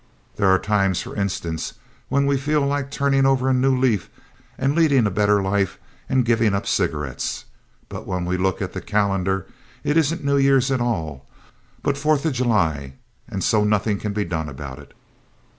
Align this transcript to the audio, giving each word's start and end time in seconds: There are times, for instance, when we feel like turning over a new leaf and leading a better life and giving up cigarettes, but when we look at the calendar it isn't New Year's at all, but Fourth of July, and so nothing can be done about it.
There 0.37 0.49
are 0.49 0.57
times, 0.57 1.03
for 1.03 1.15
instance, 1.15 1.73
when 2.09 2.25
we 2.25 2.35
feel 2.35 2.61
like 2.65 2.89
turning 2.89 3.27
over 3.27 3.47
a 3.47 3.53
new 3.53 3.77
leaf 3.77 4.09
and 4.57 4.73
leading 4.73 5.05
a 5.05 5.11
better 5.11 5.43
life 5.43 5.77
and 6.09 6.25
giving 6.25 6.55
up 6.55 6.65
cigarettes, 6.65 7.45
but 7.87 8.07
when 8.07 8.25
we 8.25 8.35
look 8.35 8.63
at 8.63 8.73
the 8.73 8.81
calendar 8.81 9.45
it 9.83 9.97
isn't 9.97 10.23
New 10.25 10.37
Year's 10.37 10.71
at 10.71 10.81
all, 10.81 11.27
but 11.83 11.99
Fourth 11.99 12.25
of 12.25 12.33
July, 12.33 12.93
and 13.29 13.43
so 13.43 13.63
nothing 13.63 13.99
can 13.99 14.11
be 14.11 14.25
done 14.25 14.49
about 14.49 14.79
it. 14.79 14.95